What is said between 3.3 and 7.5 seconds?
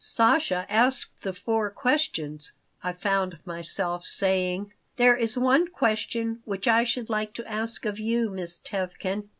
myself saying. "There is one question which I should like to